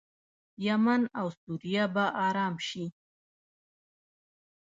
[0.67, 2.85] یمن او سوریه به ارام شي.